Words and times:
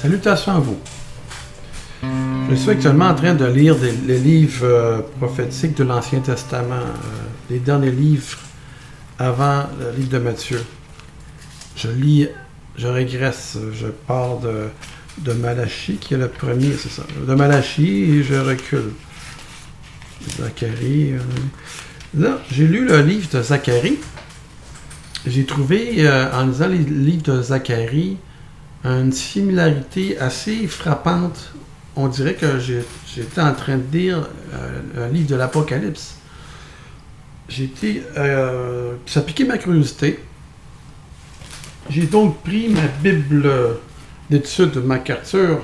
Salutations 0.00 0.52
à 0.52 0.58
vous. 0.60 0.78
Je 2.48 2.54
suis 2.54 2.70
actuellement 2.70 3.06
en 3.08 3.16
train 3.16 3.34
de 3.34 3.44
lire 3.46 3.74
les 4.06 4.18
livres 4.20 4.64
euh, 4.64 5.00
prophétiques 5.18 5.76
de 5.76 5.82
l'Ancien 5.82 6.20
Testament, 6.20 6.76
euh, 6.76 6.94
les 7.50 7.58
derniers 7.58 7.90
livres 7.90 8.38
avant 9.18 9.64
le 9.80 9.98
livre 9.98 10.10
de 10.10 10.18
Matthieu. 10.18 10.64
Je 11.74 11.88
lis, 11.88 12.28
je 12.76 12.86
régresse, 12.86 13.58
je 13.72 13.88
pars 13.88 14.38
de, 14.38 15.32
Malachie, 15.32 15.96
qui 15.96 16.14
est 16.14 16.18
le 16.18 16.28
premier, 16.28 16.74
c'est 16.74 16.90
ça. 16.90 17.02
De 17.26 17.34
Malachie, 17.34 18.04
et 18.04 18.22
je 18.22 18.34
recule. 18.34 18.92
Zacharie. 20.38 21.14
Euh, 21.14 21.18
là, 22.16 22.38
j'ai 22.52 22.68
lu 22.68 22.86
le 22.86 23.00
livre 23.00 23.28
de 23.36 23.42
Zacharie. 23.42 23.98
J'ai 25.26 25.44
trouvé, 25.44 26.08
en 26.08 26.46
lisant 26.46 26.68
les 26.68 26.78
livres 26.78 27.24
de 27.24 27.42
Zacharie, 27.42 28.16
une 28.84 29.12
similarité 29.12 30.18
assez 30.18 30.66
frappante. 30.66 31.52
On 31.96 32.08
dirait 32.08 32.34
que 32.34 32.58
j'étais 32.58 33.40
en 33.40 33.54
train 33.54 33.76
de 33.76 33.96
lire 33.96 34.28
euh, 34.52 35.06
un 35.06 35.08
livre 35.08 35.28
de 35.28 35.34
l'Apocalypse. 35.34 36.16
Euh, 38.16 38.94
ça 39.06 39.22
piqué 39.22 39.44
ma 39.44 39.58
curiosité. 39.58 40.20
J'ai 41.90 42.06
donc 42.06 42.42
pris 42.42 42.68
ma 42.68 42.86
Bible 43.02 43.50
d'études 44.28 44.72
de 44.72 44.80
MacArthur, 44.80 45.62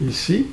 ici, 0.00 0.46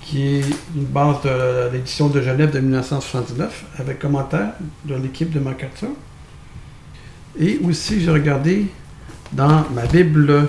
qui 0.00 0.38
est 0.38 0.44
une 0.74 0.84
base 0.84 1.22
de 1.22 1.70
l'édition 1.72 2.08
de 2.08 2.22
Genève 2.22 2.50
de 2.52 2.60
1979, 2.60 3.64
avec 3.78 3.98
commentaire 3.98 4.54
de 4.86 4.94
l'équipe 4.94 5.30
de 5.30 5.40
MacArthur. 5.40 5.90
Et 7.38 7.58
aussi, 7.62 8.00
j'ai 8.00 8.10
regardé 8.10 8.66
dans 9.32 9.64
ma 9.74 9.86
Bible 9.86 10.48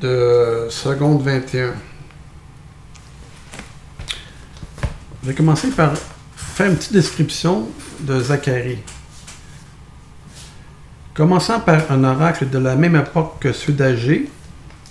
de 0.00 0.66
seconde 0.70 1.22
21. 1.22 1.74
Je 5.22 5.28
vais 5.28 5.34
commencer 5.34 5.70
par 5.70 5.92
faire 6.36 6.66
une 6.66 6.76
petite 6.76 6.92
description 6.92 7.68
de 8.00 8.20
Zacharie. 8.20 8.78
Commençant 11.14 11.60
par 11.60 11.90
un 11.90 12.04
oracle 12.04 12.50
de 12.50 12.58
la 12.58 12.76
même 12.76 12.96
époque 12.96 13.36
que 13.40 13.52
ceux 13.52 13.72
d'Agé, 13.72 14.28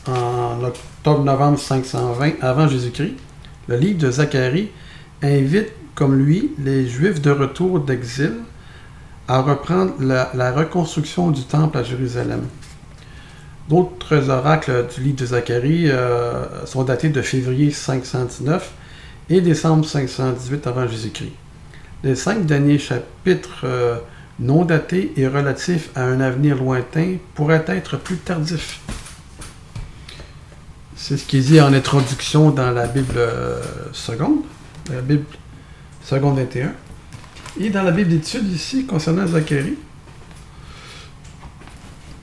en 0.07 0.63
octobre-novembre 0.63 1.59
520 1.59 2.33
avant 2.41 2.67
Jésus-Christ, 2.67 3.15
le 3.67 3.77
livre 3.77 3.99
de 3.99 4.11
Zacharie 4.11 4.71
invite, 5.21 5.71
comme 5.93 6.15
lui, 6.15 6.51
les 6.59 6.87
Juifs 6.87 7.21
de 7.21 7.31
retour 7.31 7.79
d'exil 7.79 8.33
à 9.27 9.41
reprendre 9.41 9.93
la, 9.99 10.51
reconstruction 10.51 11.31
du 11.31 11.43
temple 11.43 11.77
à 11.77 11.83
Jérusalem. 11.83 12.43
D'autres 13.69 14.29
oracles 14.29 14.87
du 14.93 15.01
livre 15.01 15.17
de 15.17 15.25
Zacharie 15.25 15.89
euh, 15.89 16.65
sont 16.65 16.83
datés 16.83 17.09
de 17.09 17.21
février 17.21 17.71
519 17.71 18.71
et 19.29 19.41
décembre 19.41 19.85
518 19.85 20.67
avant 20.67 20.87
Jésus-Christ. 20.87 21.33
Les 22.03 22.15
cinq 22.15 22.45
derniers 22.45 22.77
chapitres 22.77 23.61
euh, 23.63 23.97
non 24.39 24.65
datés 24.65 25.13
et 25.17 25.27
relatifs 25.27 25.89
à 25.95 26.03
un 26.03 26.19
avenir 26.21 26.57
lointain 26.57 27.17
pourraient 27.33 27.65
être 27.67 27.97
plus 27.97 28.17
tardifs. 28.17 28.81
C'est 30.95 31.17
ce 31.17 31.25
qui 31.25 31.37
est 31.37 31.41
dit 31.41 31.61
en 31.61 31.73
introduction 31.73 32.51
dans 32.51 32.71
la 32.71 32.85
Bible 32.85 33.15
euh, 33.17 33.59
seconde, 33.91 34.41
la 34.91 35.01
Bible 35.01 35.25
seconde 36.03 36.37
21. 36.37 36.73
Et 37.59 37.69
dans 37.69 37.83
la 37.83 37.91
Bible 37.91 38.09
d'études 38.09 38.51
ici, 38.51 38.85
concernant 38.85 39.25
Zacharie, 39.25 39.77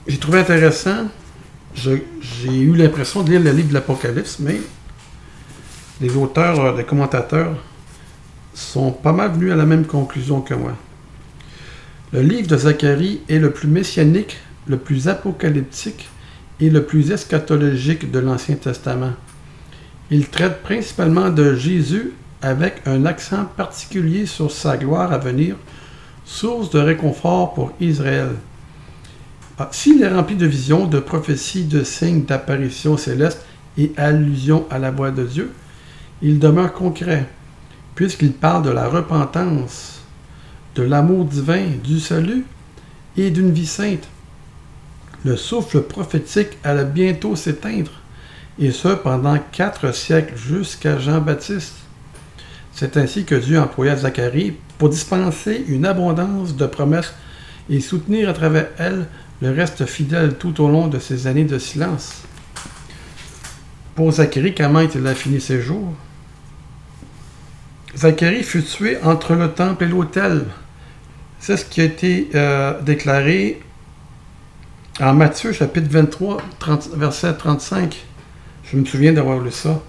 j'ai 0.07 0.17
trouvé 0.17 0.39
intéressant, 0.39 1.07
j'ai 1.73 2.03
eu 2.45 2.75
l'impression 2.75 3.23
de 3.23 3.31
lire 3.31 3.41
le 3.41 3.51
livre 3.51 3.69
de 3.69 3.73
l'Apocalypse, 3.73 4.37
mais 4.39 4.61
les 6.01 6.15
auteurs, 6.15 6.59
euh, 6.59 6.77
les 6.77 6.83
commentateurs 6.83 7.55
sont 8.53 8.91
pas 8.91 9.11
mal 9.11 9.31
venus 9.31 9.51
à 9.51 9.55
la 9.55 9.65
même 9.65 9.85
conclusion 9.85 10.41
que 10.41 10.53
moi. 10.53 10.73
Le 12.11 12.21
livre 12.21 12.47
de 12.47 12.57
Zacharie 12.57 13.21
est 13.27 13.39
le 13.39 13.51
plus 13.51 13.67
messianique, 13.67 14.37
le 14.67 14.77
plus 14.77 15.07
apocalyptique 15.07 16.09
et 16.59 16.69
le 16.69 16.83
plus 16.83 17.11
eschatologique 17.11 18.11
de 18.11 18.19
l'Ancien 18.19 18.55
Testament. 18.55 19.13
Il 20.11 20.27
traite 20.27 20.61
principalement 20.61 21.31
de 21.31 21.55
Jésus 21.55 22.11
avec 22.43 22.81
un 22.85 23.05
accent 23.05 23.45
particulier 23.57 24.25
sur 24.25 24.51
sa 24.51 24.77
gloire 24.77 25.11
à 25.13 25.17
venir, 25.17 25.55
source 26.25 26.69
de 26.69 26.79
réconfort 26.79 27.53
pour 27.53 27.71
Israël. 27.79 28.31
Ah, 29.57 29.69
s'il 29.71 30.03
est 30.03 30.13
rempli 30.13 30.35
de 30.35 30.45
visions, 30.45 30.85
de 30.85 30.99
prophéties, 30.99 31.63
de 31.63 31.83
signes, 31.83 32.25
d'apparitions 32.25 32.97
célestes 32.97 33.45
et 33.77 33.93
allusions 33.97 34.65
à 34.69 34.77
la 34.77 34.91
voix 34.91 35.11
de 35.11 35.23
Dieu, 35.23 35.51
il 36.21 36.37
demeure 36.37 36.73
concret, 36.73 37.27
puisqu'il 37.95 38.33
parle 38.33 38.63
de 38.63 38.71
la 38.71 38.87
repentance, 38.87 40.01
de 40.75 40.83
l'amour 40.83 41.25
divin, 41.25 41.67
du 41.83 41.99
salut 41.99 42.45
et 43.15 43.29
d'une 43.29 43.51
vie 43.51 43.67
sainte. 43.67 44.07
Le 45.23 45.37
souffle 45.37 45.81
prophétique 45.81 46.57
allait 46.63 46.83
bientôt 46.83 47.35
s'éteindre, 47.37 47.91
et 48.59 48.71
ce 48.71 48.89
pendant 48.89 49.37
quatre 49.51 49.93
siècles 49.93 50.35
jusqu'à 50.35 50.99
Jean-Baptiste. 50.99 51.82
C'est 52.75 52.97
ainsi 52.97 53.23
que 53.23 53.35
Dieu 53.35 53.59
employa 53.59 53.95
Zacharie 53.95 54.55
pour 54.77 54.89
dispenser 54.89 55.63
une 55.67 55.85
abondance 55.85 56.55
de 56.55 56.65
promesses 56.65 57.13
et 57.69 57.79
soutenir 57.79 58.29
à 58.29 58.33
travers 58.33 58.67
elles 58.77 59.07
le 59.41 59.51
reste 59.51 59.85
fidèle 59.85 60.35
tout 60.35 60.61
au 60.61 60.69
long 60.69 60.87
de 60.87 60.99
ces 60.99 61.27
années 61.27 61.43
de 61.43 61.59
silence. 61.59 62.23
Pour 63.95 64.11
Zacharie, 64.11 64.55
comment 64.55 64.79
il 64.79 65.07
a 65.07 65.13
fini 65.13 65.39
ses 65.39 65.61
jours? 65.61 65.93
Zacharie 67.95 68.43
fut 68.43 68.63
tué 68.63 68.97
entre 69.03 69.35
le 69.35 69.51
temple 69.51 69.83
et 69.83 69.87
l'autel. 69.87 70.45
C'est 71.39 71.57
ce 71.57 71.65
qui 71.65 71.81
a 71.81 71.83
été 71.83 72.29
euh, 72.33 72.81
déclaré 72.81 73.61
en 74.99 75.13
Matthieu 75.13 75.51
chapitre 75.51 75.89
23, 75.91 76.37
verset 76.95 77.33
35. 77.35 78.03
Je 78.63 78.77
me 78.77 78.85
souviens 78.85 79.13
d'avoir 79.13 79.39
lu 79.39 79.51
ça. 79.51 79.81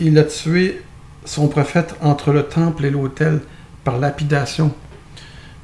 Il 0.00 0.18
a 0.18 0.24
tué 0.24 0.82
son 1.24 1.48
prophète 1.48 1.94
entre 2.00 2.32
le 2.32 2.44
temple 2.44 2.84
et 2.84 2.90
l'autel 2.90 3.42
par 3.82 3.98
lapidation. 3.98 4.74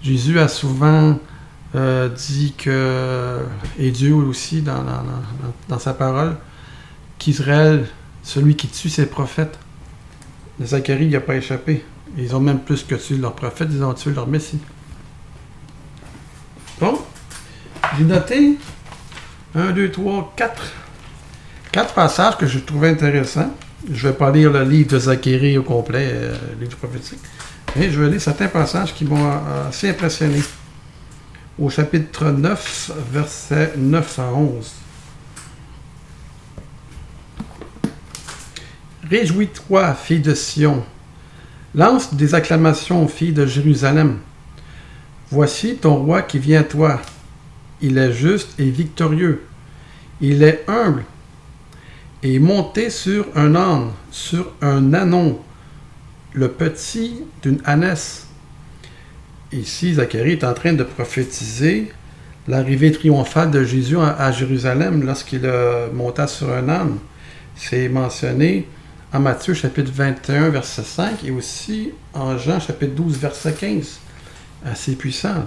Jésus 0.03 0.38
a 0.38 0.48
souvent 0.48 1.19
euh, 1.75 2.09
dit 2.09 2.54
que, 2.56 3.38
et 3.78 3.91
Dieu 3.91 4.15
aussi 4.15 4.62
dans, 4.62 5.78
sa 5.78 5.94
parole, 5.94 6.37
qu'Israël, 7.19 7.87
celui 8.22 8.56
qui 8.56 8.69
tue 8.69 8.88
ses 8.88 9.06
prophètes, 9.06 9.59
Zacharie 10.62 11.06
n'y 11.06 11.16
a 11.16 11.21
pas 11.21 11.37
échappé. 11.37 11.84
Ils 12.19 12.34
ont 12.34 12.41
même 12.41 12.60
plus 12.60 12.82
que 12.82 12.94
tué 12.94 13.16
leur 13.16 13.34
prophète, 13.34 13.69
ils 13.71 13.84
ont 13.84 13.94
tué 13.94 14.12
leur 14.12 14.27
Messie. 14.27 14.59
Bon, 16.81 16.98
j'ai 17.97 18.04
noté 18.04 18.59
1, 19.54 19.71
2, 19.71 19.91
3, 19.91 20.32
4. 20.37 20.62
Quatre 21.72 21.94
passages 21.94 22.37
que 22.37 22.47
je 22.47 22.59
trouvais 22.59 22.88
intéressants. 22.88 23.54
Je 23.89 24.07
ne 24.07 24.13
vais 24.13 24.19
pas 24.19 24.31
lire 24.31 24.53
le 24.53 24.63
livre 24.63 24.91
de 24.91 24.99
Zacharie 24.99 25.57
au 25.57 25.63
complet, 25.63 26.11
euh, 26.13 26.37
le 26.59 26.65
livre 26.65 26.77
prophétique, 26.77 27.21
mais 27.77 27.91
je 27.91 28.01
vais 28.01 28.11
lire 28.11 28.21
certains 28.21 28.49
passages 28.49 28.95
qui 28.95 29.07
m'ont 29.07 29.25
euh, 29.25 29.69
assez 29.69 29.89
impressionné. 29.89 30.43
Au 31.59 31.71
chapitre 31.71 32.31
9, 32.31 32.91
versets 33.11 33.73
9 33.77 34.19
à 34.19 34.33
11. 34.33 34.73
Réjouis-toi, 39.09 39.95
fille 39.95 40.21
de 40.21 40.35
Sion. 40.35 40.85
Lance 41.75 42.15
des 42.15 42.35
acclamations, 42.35 43.09
fille 43.09 43.33
de 43.33 43.47
Jérusalem. 43.47 44.19
Voici 45.31 45.77
ton 45.77 45.97
roi 45.97 46.22
qui 46.22 46.39
vient 46.39 46.60
à 46.60 46.65
toi. 46.65 47.01
Il 47.81 47.97
est 47.97 48.13
juste 48.13 48.59
et 48.59 48.69
victorieux. 48.69 49.43
Il 50.21 50.43
est 50.43 50.65
humble 50.69 51.04
et 52.22 52.39
monté 52.39 52.91
sur 52.91 53.27
un 53.34 53.55
âne, 53.55 53.91
sur 54.11 54.53
un 54.61 54.93
anon, 54.95 55.41
le 56.33 56.49
petit 56.49 57.22
d'une 57.43 57.61
ânesse. 57.65 58.27
Ici, 59.53 59.95
Zacharie 59.95 60.33
est 60.33 60.45
en 60.45 60.55
train 60.55 60.75
de 60.75 60.84
prophétiser 60.84 61.93
l'arrivée 62.47 62.93
triomphale 62.93 63.51
de 63.51 63.65
Jésus 63.65 63.97
à 63.99 64.31
Jérusalem 64.33 65.05
lorsqu'il 65.05 65.51
monta 65.93 66.27
sur 66.27 66.53
un 66.53 66.69
âne. 66.69 66.99
C'est 67.57 67.89
mentionné 67.89 68.66
en 69.13 69.21
Matthieu 69.21 69.55
chapitre 69.55 69.91
21, 69.93 70.51
verset 70.51 70.84
5 70.84 71.25
et 71.25 71.31
aussi 71.31 71.91
en 72.15 72.39
Jean 72.39 72.61
chapitre 72.61 72.95
12, 72.95 73.19
verset 73.19 73.53
15. 73.53 73.99
Assez 74.65 74.95
puissant. 74.95 75.47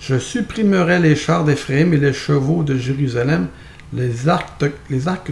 Je 0.00 0.18
supprimerai 0.18 0.98
les 0.98 1.16
chars 1.16 1.44
d'Éphraïm 1.44 1.94
et 1.94 1.96
les 1.96 2.12
chevaux 2.12 2.62
de 2.62 2.76
Jérusalem 2.76 3.48
les 3.92 4.28
arcs, 4.28 4.60
de, 4.60 4.72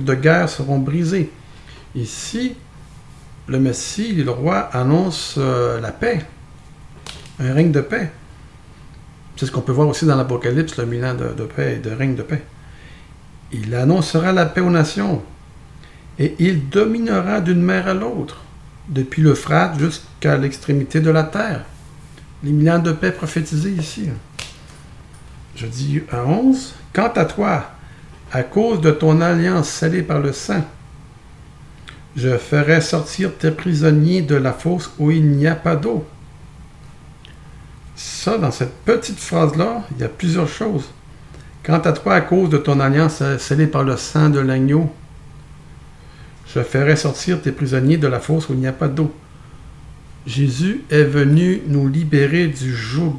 de 0.00 0.14
guerre 0.14 0.48
seront 0.48 0.78
brisés. 0.78 1.30
Ici, 1.94 2.54
le 3.48 3.58
Messie, 3.58 4.14
le 4.14 4.30
roi, 4.30 4.58
annonce 4.72 5.36
euh, 5.38 5.80
la 5.80 5.92
paix, 5.92 6.24
un 7.38 7.52
règne 7.52 7.72
de 7.72 7.80
paix. 7.80 8.10
C'est 9.36 9.46
ce 9.46 9.52
qu'on 9.52 9.60
peut 9.60 9.72
voir 9.72 9.88
aussi 9.88 10.06
dans 10.06 10.16
l'Apocalypse, 10.16 10.76
le 10.78 10.86
milan 10.86 11.14
de, 11.14 11.44
paix 11.44 11.76
et 11.76 11.78
de 11.78 11.90
règne 11.90 12.14
de 12.14 12.22
paix. 12.22 12.42
Il 13.52 13.74
annoncera 13.74 14.32
la 14.32 14.46
paix 14.46 14.62
aux 14.62 14.70
nations, 14.70 15.22
et 16.18 16.34
il 16.38 16.68
dominera 16.68 17.40
d'une 17.40 17.62
mer 17.62 17.86
à 17.86 17.94
l'autre, 17.94 18.38
depuis 18.88 19.22
l'Euphrate 19.22 19.78
jusqu'à 19.78 20.36
l'extrémité 20.36 21.00
de 21.00 21.10
la 21.10 21.24
terre. 21.24 21.64
Les 22.42 22.52
milliards 22.52 22.82
de 22.82 22.92
paix 22.92 23.12
prophétisés 23.12 23.72
ici. 23.72 24.08
Je 25.54 25.66
dis 25.66 26.02
à 26.10 26.24
11, 26.24 26.74
Quant 26.92 27.12
à 27.14 27.24
toi, 27.26 27.75
à 28.32 28.42
cause 28.42 28.80
de 28.80 28.90
ton 28.90 29.20
alliance 29.20 29.68
scellée 29.68 30.02
par 30.02 30.20
le 30.20 30.32
sang, 30.32 30.64
je 32.16 32.36
ferai 32.38 32.80
sortir 32.80 33.36
tes 33.36 33.50
prisonniers 33.50 34.22
de 34.22 34.36
la 34.36 34.52
fosse 34.52 34.90
où 34.98 35.10
il 35.10 35.28
n'y 35.28 35.46
a 35.46 35.54
pas 35.54 35.76
d'eau. 35.76 36.06
Ça, 37.94 38.38
dans 38.38 38.50
cette 38.50 38.74
petite 38.84 39.18
phrase-là, 39.18 39.86
il 39.92 39.98
y 40.00 40.04
a 40.04 40.08
plusieurs 40.08 40.48
choses. 40.48 40.90
Quant 41.62 41.78
à 41.78 41.92
toi, 41.92 42.14
à 42.14 42.20
cause 42.20 42.48
de 42.48 42.58
ton 42.58 42.80
alliance 42.80 43.22
scellée 43.38 43.66
par 43.66 43.84
le 43.84 43.96
sang 43.96 44.30
de 44.30 44.38
l'agneau, 44.38 44.92
je 46.54 46.60
ferai 46.62 46.96
sortir 46.96 47.42
tes 47.42 47.52
prisonniers 47.52 47.96
de 47.96 48.06
la 48.06 48.20
fosse 48.20 48.48
où 48.48 48.52
il 48.52 48.60
n'y 48.60 48.66
a 48.66 48.72
pas 48.72 48.88
d'eau. 48.88 49.12
Jésus 50.26 50.84
est 50.90 51.04
venu 51.04 51.62
nous 51.66 51.88
libérer 51.88 52.46
du 52.46 52.74
joug, 52.74 53.18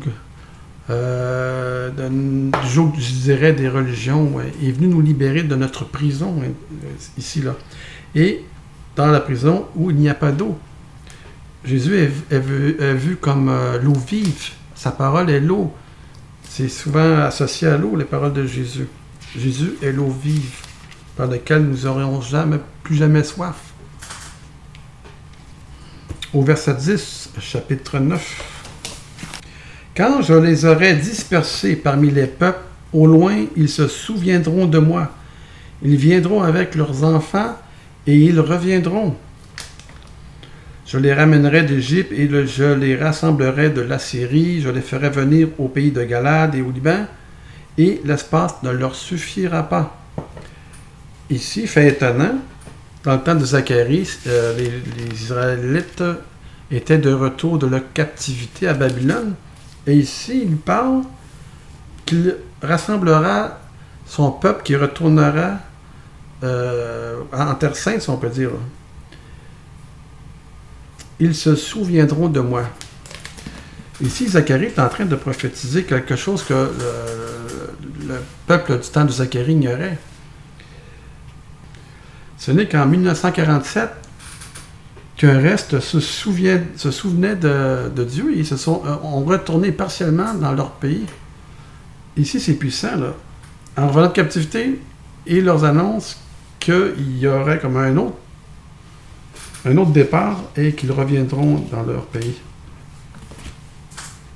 euh, 0.89 1.89
du 1.89 2.69
joug, 2.69 2.93
je 2.97 3.11
dirais, 3.13 3.53
des 3.53 3.69
religions. 3.69 4.39
Est 4.63 4.71
venu 4.71 4.87
nous 4.87 5.01
libérer 5.01 5.43
de 5.43 5.55
notre 5.55 5.85
prison, 5.85 6.35
hein, 6.41 6.51
ici, 7.17 7.41
là. 7.41 7.55
Et 8.15 8.43
dans 8.95 9.07
la 9.07 9.19
prison 9.19 9.67
où 9.75 9.91
il 9.91 9.97
n'y 9.97 10.09
a 10.09 10.15
pas 10.15 10.31
d'eau. 10.31 10.57
Jésus 11.63 11.97
est, 11.97 12.39
vu, 12.39 13.17
comme 13.17 13.49
euh, 13.49 13.79
l'eau 13.79 13.93
vive. 13.93 14.51
Sa 14.75 14.91
parole 14.91 15.29
est 15.29 15.39
l'eau. 15.39 15.73
C'est 16.43 16.69
souvent 16.69 17.19
associé 17.19 17.67
à 17.67 17.77
l'eau, 17.77 17.95
les 17.95 18.05
paroles 18.05 18.33
de 18.33 18.45
Jésus. 18.45 18.87
Jésus 19.37 19.73
est 19.83 19.91
l'eau 19.91 20.09
vive, 20.09 20.61
par 21.15 21.27
laquelle 21.27 21.63
nous 21.63 21.83
n'aurons 21.83 22.21
jamais, 22.21 22.59
plus 22.83 22.95
jamais 22.95 23.23
soif. 23.23 23.57
Au 26.33 26.41
verset 26.41 26.75
10, 26.75 27.31
chapitre 27.39 27.99
9. 27.99 28.56
Quand 29.97 30.21
je 30.21 30.35
les 30.35 30.63
aurai 30.65 30.93
dispersés 30.93 31.75
parmi 31.75 32.11
les 32.11 32.27
peuples, 32.27 32.61
au 32.93 33.07
loin, 33.07 33.45
ils 33.55 33.67
se 33.67 33.87
souviendront 33.87 34.67
de 34.67 34.77
moi. 34.77 35.11
Ils 35.81 35.95
viendront 35.95 36.43
avec 36.43 36.75
leurs 36.75 37.03
enfants 37.03 37.57
et 38.05 38.15
ils 38.15 38.39
reviendront. 38.39 39.15
Je 40.85 40.99
les 40.99 41.13
ramènerai 41.13 41.63
d'Égypte 41.63 42.11
et 42.11 42.29
je 42.45 42.75
les 42.75 42.95
rassemblerai 42.95 43.71
de 43.71 43.81
la 43.81 43.97
Syrie. 43.97 44.61
Je 44.61 44.69
les 44.69 44.81
ferai 44.81 45.09
venir 45.09 45.47
au 45.57 45.67
pays 45.67 45.91
de 45.91 46.03
Galade 46.03 46.53
et 46.53 46.61
au 46.61 46.71
Liban, 46.71 47.07
et 47.79 47.99
l'espace 48.05 48.61
ne 48.61 48.69
leur 48.69 48.93
suffira 48.93 49.63
pas. 49.63 49.97
Ici, 51.31 51.65
fait 51.65 51.87
étonnant, 51.87 52.35
dans 53.03 53.15
le 53.15 53.21
temps 53.21 53.35
de 53.35 53.43
Zacharie, 53.43 54.07
euh, 54.27 54.55
les, 54.57 54.69
les, 54.69 55.13
Israélites 55.13 56.03
étaient 56.71 56.99
de 56.99 57.11
retour 57.11 57.57
de 57.57 57.65
leur 57.65 57.91
captivité 57.93 58.67
à 58.67 58.75
Babylone, 58.75 59.33
et 59.87 59.95
ici, 59.95 60.43
il 60.43 60.57
parle 60.57 61.03
qu'il 62.05 62.35
rassemblera 62.61 63.57
son 64.05 64.31
peuple 64.31 64.63
qui 64.63 64.75
retournera 64.75 65.59
euh, 66.43 67.21
en 67.31 67.55
Terre 67.55 67.75
Sainte, 67.75 68.01
si 68.01 68.09
on 68.09 68.17
peut 68.17 68.29
dire. 68.29 68.51
Ils 71.19 71.33
se 71.33 71.55
souviendront 71.55 72.27
de 72.27 72.41
moi. 72.41 72.63
Ici, 74.01 74.27
Zacharie 74.27 74.65
est 74.65 74.79
en 74.79 74.89
train 74.89 75.05
de 75.05 75.15
prophétiser 75.15 75.83
quelque 75.83 76.17
chose 76.17 76.43
que 76.43 76.53
le, 76.53 78.15
peuple 78.45 78.79
du 78.79 78.89
temps 78.89 79.05
de 79.05 79.11
Zacharie 79.11 79.53
ignorait. 79.53 79.97
Ce 82.37 82.51
n'est 82.51 82.67
qu'en 82.67 82.85
1947 82.85 83.89
qu'un 85.17 85.39
reste 85.39 85.79
se, 85.79 85.99
souvient, 85.99 86.61
se 86.75 86.91
souvenait 86.91 87.35
de, 87.35 88.03
Dieu 88.03 88.35
et 88.35 88.39
ils 88.39 88.45
se 88.45 88.55
sont, 88.55 88.83
euh, 88.85 88.95
ont 89.03 89.25
retourné 89.25 89.71
partiellement 89.71 90.33
dans 90.35 90.53
leur 90.53 90.71
pays. 90.71 91.05
Ici, 92.15 92.39
c'est 92.39 92.53
puissant. 92.53 92.95
Là. 92.95 93.13
En 93.75 93.87
revenant 93.87 94.07
de 94.07 94.13
captivité, 94.13 94.79
et 95.25 95.41
leurs 95.41 95.63
annonces 95.63 96.17
qu'il 96.59 97.17
y 97.19 97.27
aurait 97.27 97.59
comme 97.59 97.77
un 97.77 97.95
autre, 97.97 98.17
un 99.65 99.77
autre 99.77 99.91
départ 99.91 100.39
et 100.55 100.73
qu'ils 100.73 100.91
reviendront 100.91 101.65
dans 101.71 101.83
leur 101.83 102.05
pays. 102.05 102.35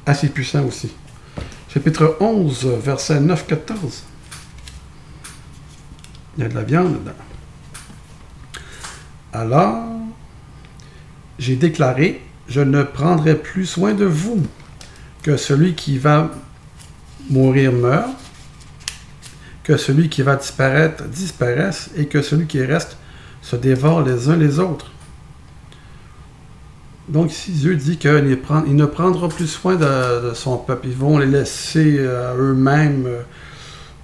Assez 0.06 0.30
puissant 0.30 0.66
aussi. 0.66 0.92
Chapitre 1.69 2.18
11, 2.19 2.66
verset 2.84 3.22
9-14. 3.22 4.04
Il 6.38 6.44
y 6.44 6.45
a 6.45 6.50
de 6.50 6.56
la 6.56 6.63
viande 6.63 7.00
dedans. 7.00 7.12
Alors, 9.34 9.91
j'ai 11.39 11.56
déclaré, 11.56 12.22
je 12.48 12.62
ne 12.62 12.83
prendrai 12.83 13.36
plus 13.36 13.66
soin 13.66 13.94
de 13.94 14.06
vous, 14.06 14.42
que 15.24 15.38
celui 15.38 15.74
qui 15.74 15.98
va 15.98 16.31
mourir 17.30 17.72
meurt, 17.72 18.10
que 19.63 19.78
celui 19.78 20.10
qui 20.10 20.22
va 20.22 20.36
disparaître 20.36 21.04
disparaisse 21.06 21.92
et 21.95 22.07
que 22.07 22.22
celui 22.22 22.48
qui 22.48 22.62
reste 22.63 22.98
se 23.42 23.56
dévore 23.56 24.01
les 24.01 24.30
uns 24.30 24.36
les 24.36 24.60
autres. 24.60 24.92
Donc 27.07 27.31
ici, 27.31 27.51
Dieu 27.51 27.75
dit 27.75 27.98
qu'il 27.98 28.12
ne 28.13 28.86
prendra 28.86 29.27
plus 29.27 29.48
soin 29.48 29.75
de, 29.75 30.34
son 30.34 30.57
peuple. 30.57 30.88
Ils 30.88 30.95
vont 30.95 31.18
les 31.18 31.25
laisser 31.25 32.00
à 32.00 32.36
eux-mêmes. 32.36 33.07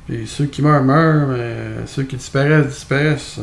Et 0.09 0.25
ceux 0.25 0.45
qui 0.45 0.61
meurent, 0.61 0.83
meurent, 0.83 1.27
mais 1.27 1.85
ceux 1.85 2.03
qui 2.03 2.17
disparaissent, 2.17 2.67
disparaissent. 2.67 3.39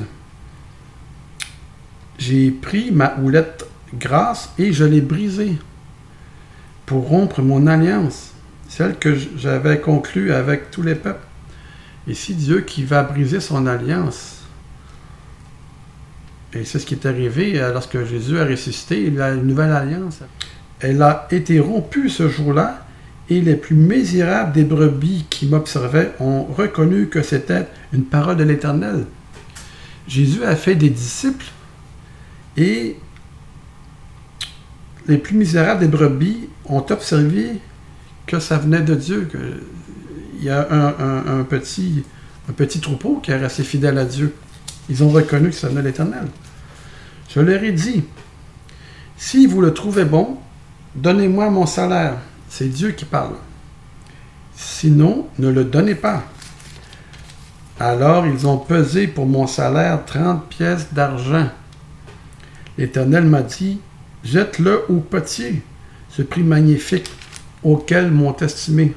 J'ai 2.19 2.51
pris 2.51 2.91
ma 2.91 3.17
houlette 3.19 3.67
grasse 3.99 4.51
et 4.59 4.73
je 4.73 4.85
l'ai 4.85 5.01
brisée 5.01 5.59
pour 6.87 7.09
rompre 7.09 7.43
mon 7.43 7.67
alliance, 7.67 8.33
celle 8.69 8.99
que 8.99 9.15
j'avais 9.37 9.81
conclue 9.81 10.33
avec 10.33 10.71
tous 10.71 10.83
les 10.83 10.95
peuples. 10.95 11.27
Ici, 12.07 12.35
Dieu 12.35 12.61
qui 12.61 12.85
va 12.85 13.03
briser 13.03 13.41
son 13.41 13.67
alliance. 13.67 14.43
Et 16.53 16.65
c'est 16.65 16.79
ce 16.79 16.87
qui 16.87 16.95
est 16.95 17.07
arrivé 17.07 17.61
euh, 17.61 17.73
lorsque 17.73 18.05
Jésus 18.05 18.39
a 18.39 18.45
ressuscité, 18.45 19.03
il 19.03 19.21
a 19.21 19.33
une 19.33 19.47
nouvelle 19.47 19.73
alliance. 19.73 20.21
Elle 20.81 21.03
a 21.03 21.27
été 21.31 21.59
rompue 21.61 22.11
ce 22.11 22.29
jour-là, 22.29 22.87
et 23.31 23.41
les 23.41 23.57
plus 23.57 23.75
misérables 23.75 24.53
des 24.53 24.65
brebis 24.65 25.25
qui 25.31 25.47
m'observaient 25.47 26.13
ont 26.21 26.45
reconnu 26.45 27.09
que 27.09 27.23
c'était 27.23 27.67
une 27.93 28.05
parole 28.05 28.37
de 28.37 28.45
l'Éternel. 28.45 29.07
Jésus 30.07 30.45
a 30.45 30.55
fait 30.55 30.75
des 30.75 30.91
disciples, 30.91 31.47
et 32.57 32.99
les 35.07 35.19
plus 35.19 35.37
misérables 35.37 35.81
des 35.81 35.89
brebis 35.89 36.49
ont 36.67 36.85
observé 36.91 37.61
que 38.27 38.39
ça 38.39 38.59
venait 38.59 38.81
de 38.81 38.95
Dieu, 38.95 39.29
il 40.39 40.45
y 40.45 40.51
a 40.51 40.67
un, 40.71 41.45
petit, 41.45 42.05
un 42.49 42.53
petit 42.53 42.81
troupeau 42.81 43.21
qui 43.23 43.31
est 43.31 43.37
resté 43.37 43.63
fidèle 43.63 43.99
à 43.99 44.05
Dieu. 44.05 44.35
Ils 44.89 45.03
ont 45.03 45.11
reconnu 45.11 45.51
que 45.51 45.55
ça 45.55 45.69
venait 45.69 45.83
de 45.83 45.89
l'Éternel. 45.89 46.27
Je 47.29 47.41
leur 47.41 47.63
ai 47.63 47.73
dit, 47.73 48.05
si 49.17 49.47
vous 49.47 49.61
le 49.61 49.73
trouvez 49.73 50.05
bon, 50.05 50.39
donnez-moi 50.95 51.51
mon 51.51 51.67
salaire. 51.67 52.19
C'est 52.49 52.69
Dieu 52.69 52.91
qui 52.93 53.05
parle. 53.05 53.35
Sinon, 54.55 55.27
ne 55.39 55.49
le 55.49 55.65
donnez 55.65 55.95
pas. 55.95 56.25
Alors 57.81 58.27
ils 58.27 58.47
ont 58.47 58.59
pesé 58.59 59.09
pour 59.09 59.27
mon 59.27 59.47
salaire 59.47 60.05
trente 60.05 60.49
pièces 60.49 60.93
d'argent. 60.93 61.49
L'Éternel 62.79 63.25
m'a 63.25 63.43
dit, 63.43 63.81
jette-le 64.25 64.85
au 64.89 65.01
potier, 65.01 65.63
ce 66.09 66.23
prix 66.23 66.43
magnifique 66.43 67.11
auquel 67.63 68.11
m'ont 68.11 68.37
estimé. 68.37 68.95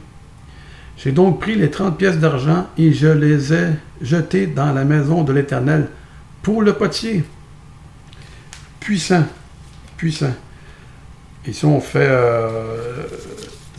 J'ai 0.97 1.11
donc 1.11 1.39
pris 1.39 1.55
les 1.55 1.69
trente 1.69 1.97
pièces 1.97 2.17
d'argent 2.17 2.67
et 2.77 2.91
je 2.91 3.07
les 3.07 3.53
ai 3.53 3.67
jetées 4.01 4.47
dans 4.47 4.73
la 4.73 4.83
maison 4.83 5.23
de 5.23 5.31
l'Éternel 5.31 5.89
pour 6.41 6.61
le 6.61 6.73
potier. 6.73 7.23
Puissant, 8.79 9.25
puissant. 9.95 10.33
Ici, 11.45 11.65
on 11.65 11.79
fait. 11.79 12.07
Euh, 12.09 13.03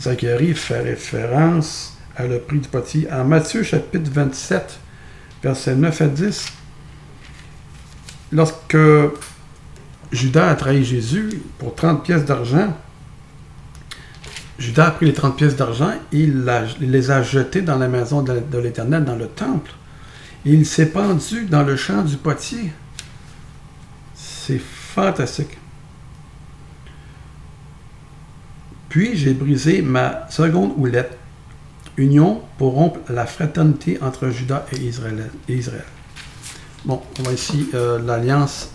Zacharie 0.01 0.53
fait 0.53 0.79
référence 0.79 1.97
à 2.15 2.25
le 2.25 2.39
prix 2.39 2.59
du 2.59 2.67
potier. 2.69 3.07
En 3.11 3.25
Matthieu 3.25 3.63
chapitre 3.63 4.09
27, 4.11 4.79
versets 5.43 5.75
9 5.75 6.01
à 6.01 6.07
10, 6.07 6.53
lorsque 8.31 8.77
Judas 10.11 10.49
a 10.49 10.55
trahi 10.55 10.83
Jésus 10.83 11.41
pour 11.59 11.75
30 11.75 12.03
pièces 12.03 12.25
d'argent, 12.25 12.73
Judas 14.59 14.87
a 14.87 14.91
pris 14.91 15.05
les 15.05 15.13
30 15.13 15.37
pièces 15.37 15.55
d'argent 15.55 15.91
et 16.11 16.17
il, 16.17 16.45
les 16.81 17.11
a 17.11 17.23
jetées 17.23 17.61
dans 17.61 17.77
la 17.77 17.87
maison 17.87 18.21
de, 18.21 18.57
l'Éternel, 18.57 19.05
dans 19.05 19.15
le 19.15 19.27
temple. 19.27 19.71
Il 20.43 20.65
s'est 20.65 20.87
pendu 20.87 21.45
dans 21.45 21.63
le 21.63 21.77
champ 21.77 22.01
du 22.01 22.17
potier. 22.17 22.73
C'est 24.15 24.59
fantastique. 24.59 25.57
Puis 28.89 29.15
j'ai 29.15 29.33
brisé 29.33 29.81
ma 29.81 30.29
seconde 30.29 30.73
houlette, 30.77 31.17
union 31.95 32.41
pour 32.57 32.73
rompre 32.73 32.99
la 33.09 33.25
fraternité 33.25 33.97
entre 34.01 34.29
Judas 34.29 34.65
et 34.73 34.77
Israël. 34.77 35.85
Bon, 36.83 37.01
on 37.19 37.23
va 37.23 37.31
ici, 37.31 37.69
euh, 37.73 37.99
l'alliance 37.99 38.71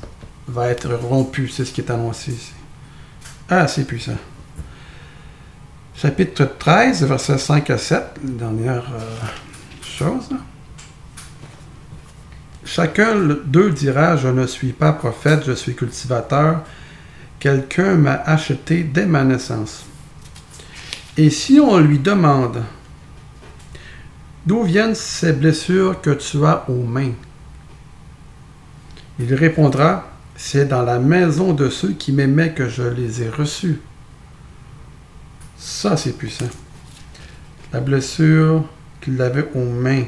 va 0.48 0.68
être 0.68 0.92
rompue, 0.94 1.48
c'est 1.48 1.64
ce 1.64 1.72
qui 1.72 1.80
est 1.80 1.90
annoncé 1.90 2.32
ici. 2.32 2.52
Ah, 3.48 3.66
c'est 3.68 3.84
puissant. 3.84 4.16
Chapitre 5.96 6.44
13, 6.58 7.04
versets 7.04 7.38
5 7.38 7.70
à 7.70 7.78
7, 7.78 8.02
dernière 8.22 8.84
euh, 8.92 9.26
chose. 9.82 10.30
Chacun 12.64 13.14
d'eux 13.44 13.70
dira, 13.70 14.16
je 14.16 14.28
ne 14.28 14.46
suis 14.46 14.72
pas 14.72 14.92
prophète, 14.92 15.44
je 15.46 15.52
suis 15.52 15.74
cultivateur. 15.74 16.62
Quelqu'un 17.38 17.94
m'a 17.94 18.14
acheté 18.14 18.82
dès 18.82 19.06
ma 19.06 19.22
naissance. 19.22 19.84
Et 21.16 21.30
si 21.30 21.60
on 21.60 21.78
lui 21.78 21.98
demande, 21.98 22.62
d'où 24.44 24.62
viennent 24.62 24.94
ces 24.94 25.32
blessures 25.32 26.00
que 26.00 26.10
tu 26.10 26.44
as 26.44 26.64
aux 26.68 26.82
mains 26.82 27.12
Il 29.20 29.32
répondra, 29.34 30.13
c'est 30.36 30.66
dans 30.66 30.82
la 30.82 30.98
maison 30.98 31.52
de 31.52 31.68
ceux 31.68 31.92
qui 31.92 32.12
m'aimaient 32.12 32.52
que 32.52 32.68
je 32.68 32.82
les 32.82 33.22
ai 33.22 33.28
reçus. 33.28 33.80
Ça, 35.56 35.96
c'est 35.96 36.16
puissant. 36.16 36.48
La 37.72 37.80
blessure 37.80 38.64
qu'il 39.00 39.20
avait 39.20 39.48
aux 39.54 39.64
mains. 39.64 40.04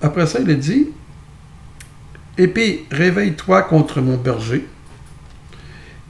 Après 0.00 0.26
ça, 0.26 0.40
il 0.40 0.50
a 0.50 0.54
dit 0.54 0.88
Épée, 2.38 2.86
réveille-toi 2.90 3.62
contre 3.62 4.00
mon 4.00 4.16
berger. 4.16 4.66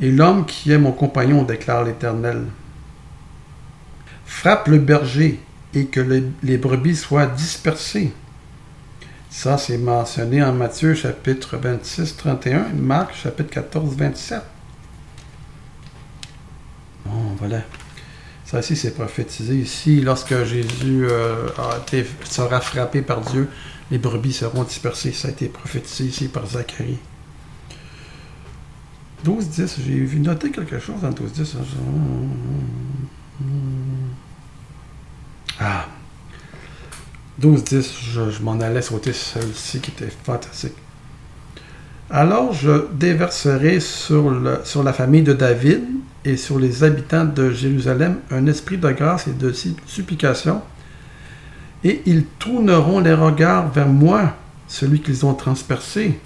Et 0.01 0.11
l'homme 0.11 0.47
qui 0.47 0.73
est 0.73 0.79
mon 0.79 0.93
compagnon, 0.93 1.43
déclare 1.43 1.85
l'Éternel. 1.85 2.45
Frappe 4.25 4.69
le 4.69 4.79
berger 4.79 5.41
et 5.75 5.87
que 5.87 6.01
les, 6.43 6.59
brebis 6.59 6.97
soient 6.97 7.27
dispersées. 7.27 8.13
Ça, 9.33 9.57
c'est 9.57 9.79
mentionné 9.79 10.43
en 10.43 10.53
Matthieu 10.53 10.93
chapitre 10.95 11.57
26, 11.57 12.17
31, 12.19 12.69
Marc 12.75 13.15
chapitre 13.17 13.49
14, 13.49 13.97
27. 13.97 14.43
Bon, 17.07 17.13
voilà. 17.39 17.63
Ça 18.45 18.59
aussi, 18.59 18.77
c'est 18.77 18.91
prophétisé 18.91 19.55
ici. 19.57 20.03
Lorsque 20.03 20.45
Jésus 20.45 21.07
euh, 21.07 21.49
sera 22.25 22.61
frappé 22.61 23.01
par 23.01 23.23
Dieu, 23.23 23.49
les 23.91 23.97
brebis 23.97 24.35
seront 24.35 24.65
dispersées. 24.65 25.13
Ça 25.13 25.29
a 25.29 25.31
été 25.31 25.49
prophétisé 25.49 26.05
ici 26.05 26.29
par 26.29 26.47
Zacharie. 26.47 26.99
12-10, 29.25 29.77
j'ai 29.83 29.95
vu 29.95 30.21
noter 30.21 30.51
quelque 30.51 30.79
chose 30.79 31.01
dans 31.01 31.11
12-10. 31.11 31.57
Ah. 31.57 33.45
12-10, 37.43 37.85
je, 38.13 38.43
m'en 38.43 38.61
allais 38.61 38.83
sauter 38.83 39.13
celle-ci 39.13 39.81
qui 39.81 39.91
était 39.91 40.13
fantastique. 40.25 40.75
Alors 42.09 42.53
je 42.53 42.87
déverserai 42.93 43.81
sur, 43.81 44.33
sur 44.65 44.83
la 44.83 44.93
famille 44.93 45.23
de 45.23 45.33
David 45.33 45.83
et 46.25 46.37
sur 46.37 46.59
les 46.59 46.85
habitants 46.85 47.25
de 47.25 47.51
Jérusalem 47.51 48.19
un 48.31 48.47
esprit 48.47 48.79
de 48.79 48.91
grâce 48.91 49.27
et 49.27 49.33
de 49.33 49.53
supplication, 49.87 50.63
et 51.85 52.03
ils 52.07 52.25
tourneront 52.39 53.01
les 53.01 53.15
regards 53.15 53.71
vers 53.71 53.89
moi, 53.89 54.35
celui 54.69 55.01
qu'ils 55.01 55.27
ont 55.27 55.35
transpercé. 55.35 56.21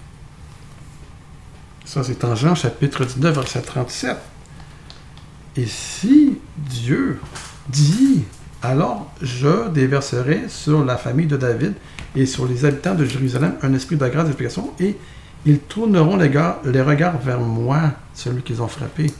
Ça, 1.84 2.02
c'est 2.02 2.24
en 2.24 2.34
Jean 2.34 2.54
chapitre 2.54 3.04
19, 3.04 3.34
verset 3.34 3.62
37. 3.62 4.16
Et 5.56 5.66
si 5.66 6.38
Dieu 6.58 7.18
dit, 7.68 8.24
alors 8.62 9.10
je 9.22 9.68
déverserai 9.68 10.44
sur 10.48 10.84
la 10.84 10.96
famille 10.96 11.26
de 11.26 11.36
David 11.36 11.74
et 12.14 12.26
sur 12.26 12.46
les 12.46 12.64
habitants 12.64 12.94
de 12.94 13.04
Jérusalem 13.04 13.54
un 13.62 13.74
esprit 13.74 13.96
de 13.96 14.08
grâce 14.08 14.24
et 14.24 14.28
d'explication, 14.28 14.70
et 14.80 14.96
ils 15.44 15.60
tourneront 15.60 16.16
les, 16.16 16.80
regards 16.80 17.18
vers 17.18 17.40
moi, 17.40 17.92
celui 18.14 18.42
qu'ils 18.42 18.62
ont 18.62 18.68
frappé. 18.68 19.12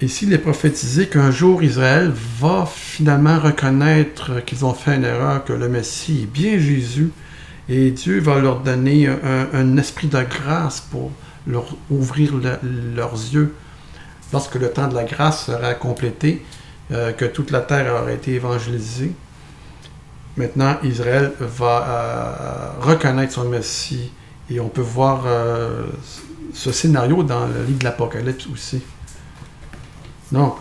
Et 0.00 0.08
s'il 0.08 0.32
est 0.34 0.38
prophétisé 0.38 1.08
qu'un 1.08 1.30
jour 1.30 1.62
Israël 1.62 2.12
va 2.38 2.68
finalement 2.70 3.38
reconnaître 3.38 4.44
qu'ils 4.44 4.64
ont 4.64 4.74
fait 4.74 4.96
une 4.96 5.04
erreur, 5.04 5.44
que 5.44 5.54
le 5.54 5.68
Messie 5.68 6.22
est 6.24 6.32
bien 6.32 6.58
Jésus, 6.58 7.10
et 7.70 7.90
Dieu 7.92 8.20
va 8.20 8.38
leur 8.38 8.60
donner 8.60 9.08
un, 9.08 9.76
esprit 9.78 10.08
de 10.08 10.22
grâce 10.22 10.80
pour 10.80 11.10
leur 11.46 11.74
ouvrir 11.88 12.34
leurs 12.94 13.14
yeux 13.14 13.54
lorsque 14.32 14.56
le 14.56 14.70
temps 14.70 14.88
de 14.88 14.94
la 14.94 15.04
grâce 15.04 15.46
sera 15.46 15.72
complété, 15.72 16.44
euh, 16.92 17.12
que 17.12 17.24
toute 17.24 17.50
la 17.50 17.60
terre 17.60 17.94
aura 17.94 18.12
été 18.12 18.34
évangélisée. 18.34 19.12
Maintenant, 20.36 20.76
Israël 20.82 21.32
va 21.40 21.86
euh, 21.88 22.80
reconnaître 22.80 23.32
son 23.32 23.44
Messie 23.44 24.12
et 24.50 24.60
on 24.60 24.68
peut 24.68 24.82
voir 24.82 25.22
euh, 25.26 25.86
ce 26.52 26.72
scénario 26.72 27.22
dans 27.22 27.46
le 27.46 27.64
livre 27.64 27.78
de 27.78 27.84
l'Apocalypse 27.84 28.46
aussi. 28.52 28.82
Donc, 30.30 30.56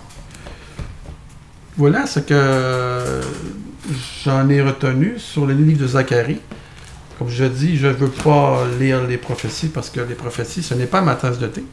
voilà 1.75 2.05
ce 2.05 2.19
que 2.19 3.21
j'en 4.23 4.47
ai 4.47 4.61
retenu 4.61 5.15
sur 5.17 5.45
le 5.45 5.53
livre 5.53 5.81
de 5.81 5.87
Zacharie. 5.87 6.39
Comme 7.19 7.29
je 7.29 7.45
dis, 7.45 7.77
je 7.77 7.87
ne 7.87 7.93
veux 7.93 8.09
pas 8.09 8.65
lire 8.79 9.03
les 9.05 9.17
prophéties 9.17 9.67
parce 9.67 9.89
que 9.89 9.99
les 9.99 10.15
prophéties, 10.15 10.63
ce 10.63 10.73
n'est 10.73 10.85
pas 10.85 11.01
ma 11.01 11.15
tasse 11.15 11.39
de 11.39 11.47
thé. 11.47 11.65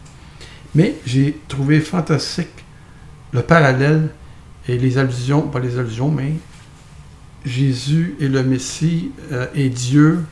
Mais 0.74 0.96
j'ai 1.06 1.38
trouvé 1.48 1.80
fantastique 1.80 2.48
le 3.32 3.42
parallèle 3.42 4.08
et 4.68 4.78
les 4.78 4.98
allusions, 4.98 5.42
pas 5.42 5.58
les 5.58 5.78
allusions, 5.78 6.10
mais 6.10 6.34
Jésus 7.44 8.16
et 8.20 8.28
le 8.28 8.42
Messie 8.42 9.12
euh, 9.32 9.46
et 9.54 9.68
Dieu 9.68 10.24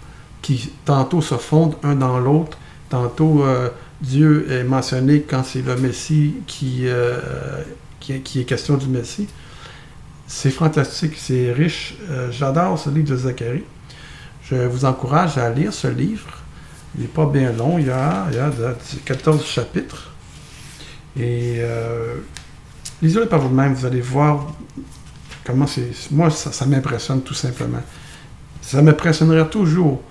qui 0.43 0.71
tantôt 0.85 1.21
se 1.21 1.35
fondent 1.35 1.77
un 1.83 1.97
dans 1.97 2.19
l'autre, 2.19 2.59
tantôt 2.91 3.43
euh, 3.43 3.71
Dieu 4.01 4.51
est 4.51 4.65
mentionné 4.65 5.23
quand 5.23 5.43
c'est 5.43 5.63
le 5.63 5.77
Messie 5.77 6.35
qui, 6.47 6.83
euh, 6.85 7.19
qui, 8.01 8.41
est 8.41 8.45
question 8.45 8.77
du 8.77 8.87
Messie. 8.87 9.29
C'est 10.27 10.51
fantastique, 10.51 11.15
c'est 11.17 11.53
riche. 11.53 11.97
J'adore 12.31 12.79
ce 12.79 12.91
livre 12.91 13.09
de 13.09 13.17
Zacharie. 13.17 13.65
Je 14.43 14.57
vous 14.57 14.85
encourage 14.85 15.39
à 15.39 15.51
lire 15.51 15.73
ce 15.73 15.89
livre. 15.89 16.29
Il 16.95 17.03
n'est 17.03 17.09
pas 17.09 17.27
bien 17.27 17.51
long, 17.53 17.79
il 17.79 17.87
y 17.87 17.91
a, 17.91 18.27
il 18.31 18.37
y 18.37 18.39
a 18.39 18.53
14 19.07 19.45
chapitres. 19.45 20.13
Et 21.19 21.63
lisez-le 23.02 23.26
par 23.26 23.40
vous-même, 23.40 23.75
vous 23.75 23.87
allez 23.87 24.00
voir 24.00 24.47
comment 25.45 25.67
c'est. 25.67 25.90
Moi, 26.11 26.31
ça, 26.31 26.67
m'impressionne 26.67 27.23
tout 27.23 27.35
simplement. 27.35 27.83
Ça 28.61 28.83
m'impressionnerait 28.83 29.49
toujours 29.49 30.02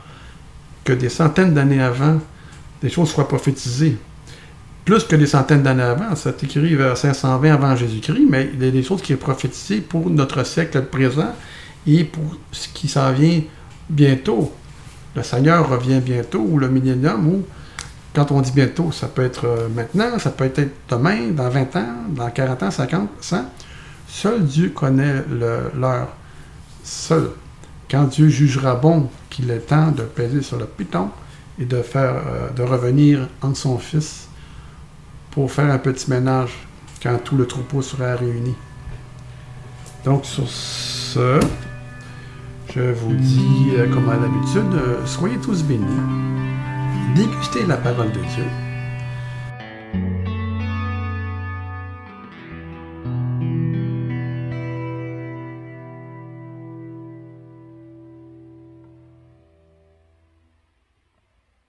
que 0.83 0.93
des 0.93 1.09
centaines 1.09 1.53
d'années 1.53 1.81
avant, 1.81 2.19
des 2.81 2.89
choses 2.89 3.09
soient 3.09 3.27
prophétisées. 3.27 3.97
Plus 4.85 5.03
que 5.03 5.15
des 5.15 5.27
centaines 5.27 5.63
d'années 5.63 5.83
avant, 5.83 6.15
ça 6.15 6.31
écrit 6.41 6.75
vers 6.75 6.97
520 6.97 7.53
avant 7.53 7.75
Jésus-Christ, 7.75 8.25
mais 8.29 8.49
il 8.53 8.63
y 8.63 8.67
a 8.67 8.71
des 8.71 8.83
choses 8.83 9.01
qui 9.01 9.13
sont 9.13 9.19
prophétisées 9.19 9.81
pour 9.81 10.09
notre 10.09 10.45
siècle 10.45 10.81
présent 10.83 11.33
et 11.85 12.05
pour 12.05 12.37
ce 12.51 12.69
qui 12.69 12.87
s'en 12.87 13.11
vient 13.11 13.41
bientôt. 13.89 14.53
Le 15.15 15.23
Seigneur 15.23 15.69
revient 15.69 15.99
bientôt, 15.99 16.39
ou 16.39 16.57
le 16.57 16.69
millénium, 16.69 17.27
ou 17.27 17.45
quand 18.17 18.31
on 18.31 18.41
dit 18.41 18.51
bientôt, 18.51 18.91
ça 18.91 19.05
peut 19.05 19.23
être 19.23 19.45
euh, 19.45 19.69
maintenant, 19.69 20.17
ça 20.17 20.31
peut 20.31 20.45
être 20.45 20.59
demain, 20.89 21.29
dans 21.33 21.49
20 21.49 21.75
ans, 21.75 21.93
dans 22.09 22.31
40 22.31 22.63
ans, 22.63 22.71
50, 22.71 23.09
100. 23.21 23.45
Seul 24.07 24.43
Dieu 24.43 24.69
connaît 24.69 25.23
l'heure. 25.75 26.07
Seul. 26.83 27.29
Quand 27.91 28.05
Dieu 28.05 28.27
jugera 28.27 28.73
bon 28.73 29.07
qu'il 29.29 29.51
est 29.51 29.59
temps 29.59 29.91
de 29.91 30.01
peser 30.01 30.41
sur 30.41 30.57
le 30.57 30.65
piton 30.65 31.11
et 31.59 31.65
de 31.65 31.83
faire 31.83 32.15
euh, 32.25 32.65
revenir 32.65 33.27
en 33.43 33.53
son 33.53 33.77
Fils 33.77 34.27
pour 35.29 35.51
faire 35.51 35.71
un 35.71 35.77
petit 35.77 36.09
ménage 36.09 36.57
quand 37.03 37.19
tout 37.23 37.37
le 37.37 37.45
troupeau 37.45 37.83
sera 37.83 38.15
réuni. 38.15 38.55
Donc 40.05 40.25
sur 40.25 40.49
ce, 40.49 41.39
je 42.73 42.81
vous 42.81 43.13
dis, 43.13 43.73
euh, 43.75 43.93
comme 43.93 44.09
à 44.09 44.15
l'habitude, 44.15 45.05
soyez 45.05 45.37
tous 45.37 45.61
bénis. 45.61 45.85
Dégustez 47.15 47.65
la 47.65 47.77
parole 47.77 48.11
de 48.11 48.19
Dieu 48.19 48.45